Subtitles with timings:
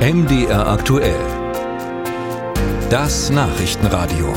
[0.00, 1.20] MDR aktuell.
[2.88, 4.32] Das Nachrichtenradio.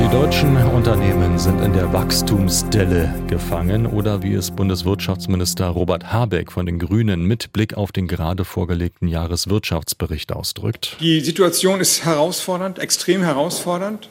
[0.00, 6.66] Die deutschen Unternehmen sind in der Wachstumsdelle gefangen oder wie es Bundeswirtschaftsminister Robert Habeck von
[6.66, 10.96] den Grünen mit Blick auf den gerade vorgelegten Jahreswirtschaftsbericht ausdrückt.
[10.98, 14.08] Die Situation ist herausfordernd, extrem herausfordernd.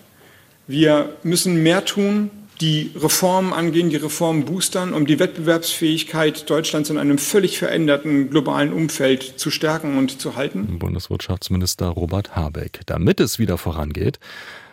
[0.66, 2.32] Wir müssen mehr tun,
[2.62, 8.74] die Reformen angehen, die Reformen boostern, um die Wettbewerbsfähigkeit Deutschlands in einem völlig veränderten globalen
[8.74, 10.78] Umfeld zu stärken und zu halten.
[10.79, 12.82] Bundeswirtschaftsminister Robert Habeck.
[12.86, 14.20] Damit es wieder vorangeht,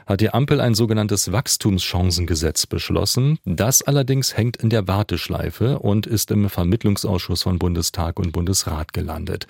[0.07, 3.39] hat die Ampel ein sogenanntes Wachstumschancengesetz beschlossen.
[3.45, 9.49] Das allerdings hängt in der Warteschleife und ist im Vermittlungsausschuss von Bundestag und Bundesrat gelandet.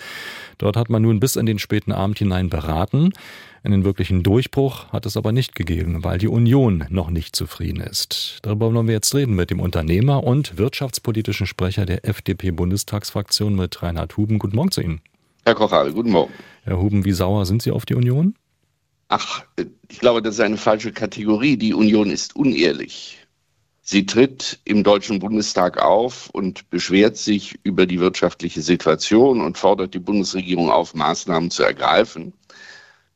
[0.56, 3.12] Dort hat man nun bis in den späten Abend hinein beraten.
[3.62, 8.38] Einen wirklichen Durchbruch hat es aber nicht gegeben, weil die Union noch nicht zufrieden ist.
[8.42, 14.16] Darüber wollen wir jetzt reden mit dem Unternehmer und wirtschaftspolitischen Sprecher der FDP-Bundestagsfraktion mit Reinhard
[14.16, 14.38] Huben.
[14.38, 15.00] Guten Morgen zu Ihnen.
[15.44, 16.32] Herr Kochal, guten Morgen.
[16.62, 18.34] Herr Huben, wie sauer sind Sie auf die Union?
[19.08, 19.44] Ach,
[19.88, 21.56] ich glaube, das ist eine falsche Kategorie.
[21.56, 23.18] Die Union ist unehrlich.
[23.82, 29.94] Sie tritt im Deutschen Bundestag auf und beschwert sich über die wirtschaftliche Situation und fordert
[29.94, 32.32] die Bundesregierung auf, Maßnahmen zu ergreifen.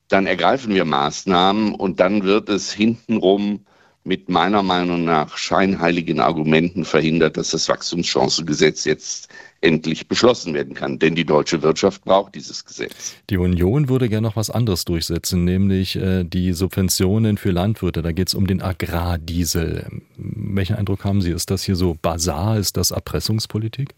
[0.07, 3.67] Dann ergreifen wir Maßnahmen und dann wird es hintenrum
[4.05, 9.29] mit meiner Meinung nach scheinheiligen Argumenten verhindert, dass das Wachstumschancengesetz jetzt
[9.61, 10.99] endlich beschlossen werden kann.
[10.99, 13.17] Denn die deutsche Wirtschaft braucht dieses Gesetz.
[13.29, 18.03] Die Union würde gerne noch was anderes durchsetzen, nämlich äh, die Subventionen für Landwirte.
[18.03, 20.03] Da geht es um den Agrardiesel.
[20.17, 21.31] Welchen Eindruck haben Sie?
[21.31, 22.59] Ist das hier so Basar?
[22.59, 23.95] Ist das Erpressungspolitik?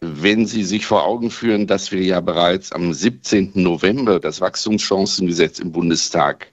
[0.00, 3.52] Wenn Sie sich vor Augen führen, dass wir ja bereits am 17.
[3.54, 6.51] November das Wachstumschancengesetz im Bundestag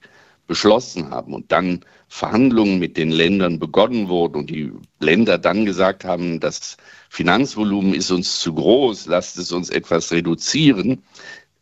[0.50, 6.04] beschlossen haben und dann Verhandlungen mit den Ländern begonnen wurden und die Länder dann gesagt
[6.04, 6.76] haben, das
[7.10, 11.04] Finanzvolumen ist uns zu groß, lasst es uns etwas reduzieren.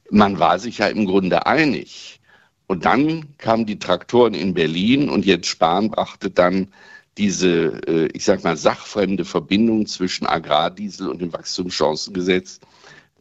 [0.09, 2.21] Man war sich ja im Grunde einig.
[2.65, 6.69] Und dann kamen die Traktoren in Berlin und Jens Spahn brachte dann
[7.17, 12.59] diese, äh, ich sag mal, sachfremde Verbindung zwischen Agrardiesel und dem Wachstumschancengesetz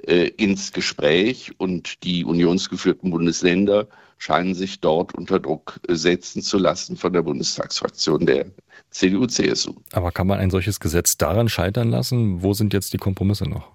[0.06, 6.96] äh, ins Gespräch und die unionsgeführten Bundesländer scheinen sich dort unter Druck setzen zu lassen
[6.96, 8.46] von der Bundestagsfraktion der
[8.90, 9.74] CDU-CSU.
[9.92, 12.42] Aber kann man ein solches Gesetz daran scheitern lassen?
[12.42, 13.70] Wo sind jetzt die Kompromisse noch?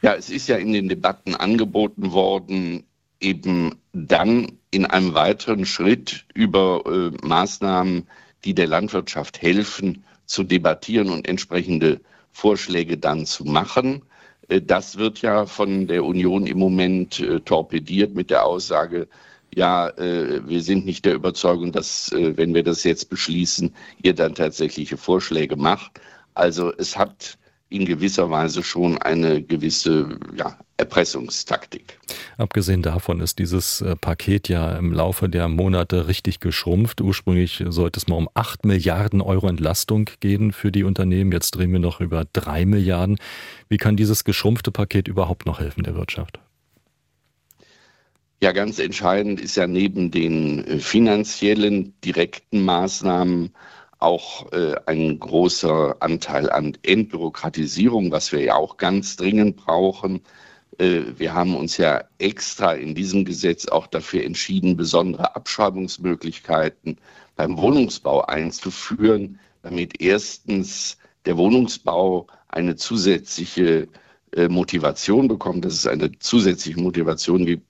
[0.00, 2.84] Ja, es ist ja in den Debatten angeboten worden,
[3.20, 8.06] eben dann in einem weiteren Schritt über äh, Maßnahmen,
[8.44, 12.00] die der Landwirtschaft helfen, zu debattieren und entsprechende
[12.32, 14.02] Vorschläge dann zu machen.
[14.48, 19.08] Äh, das wird ja von der Union im Moment äh, torpediert mit der Aussage,
[19.54, 24.34] ja, äh, wir sind nicht der Überzeugung, dass, wenn wir das jetzt beschließen, ihr dann
[24.34, 26.00] tatsächliche Vorschläge macht.
[26.34, 27.38] Also es hat
[27.70, 31.98] in gewisser Weise schon eine gewisse ja, Erpressungstaktik.
[32.38, 37.00] Abgesehen davon ist dieses äh, Paket ja im Laufe der Monate richtig geschrumpft.
[37.00, 41.32] Ursprünglich sollte es mal um 8 Milliarden Euro Entlastung gehen für die Unternehmen.
[41.32, 43.18] Jetzt drehen wir noch über 3 Milliarden.
[43.68, 46.38] Wie kann dieses geschrumpfte Paket überhaupt noch helfen der Wirtschaft?
[48.40, 53.50] Ja, ganz entscheidend ist ja neben den äh, finanziellen direkten Maßnahmen
[53.98, 60.20] auch äh, ein großer Anteil an Entbürokratisierung, was wir ja auch ganz dringend brauchen.
[60.78, 66.98] Äh, wir haben uns ja extra in diesem Gesetz auch dafür entschieden, besondere Abschreibungsmöglichkeiten
[67.36, 70.96] beim Wohnungsbau einzuführen, damit erstens
[71.26, 73.88] der Wohnungsbau eine zusätzliche
[74.32, 77.60] äh, Motivation bekommt, dass es eine zusätzliche Motivation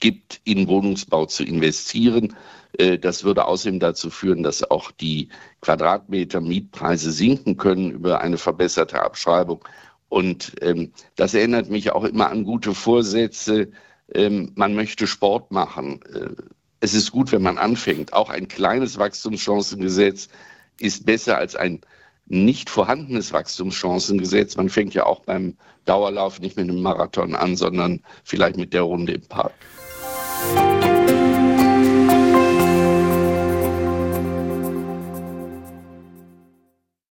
[0.00, 2.34] gibt, in Wohnungsbau zu investieren.
[2.78, 5.28] Äh, das würde außerdem dazu führen, dass auch die
[5.60, 9.64] Quadratmeter Mietpreise sinken können über eine verbesserte Abschreibung.
[10.14, 13.72] Und ähm, das erinnert mich auch immer an gute Vorsätze.
[14.14, 16.02] Ähm, man möchte Sport machen.
[16.04, 16.40] Äh,
[16.78, 18.12] es ist gut, wenn man anfängt.
[18.12, 20.28] Auch ein kleines Wachstumschancengesetz
[20.78, 21.80] ist besser als ein
[22.26, 24.56] nicht vorhandenes Wachstumschancengesetz.
[24.56, 28.82] Man fängt ja auch beim Dauerlauf nicht mit einem Marathon an, sondern vielleicht mit der
[28.82, 29.54] Runde im Park.